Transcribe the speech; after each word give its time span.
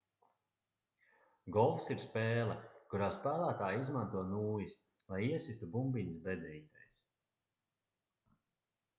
golfs 1.55 1.89
ir 1.95 1.99
spēle 2.03 2.55
kurā 2.93 3.09
spēlētāji 3.17 3.81
izmanto 3.81 4.23
nūjas 4.29 4.73
lai 5.13 5.19
iesistu 5.27 5.69
bumbiņas 5.75 6.17
bedrītēs 6.29 6.89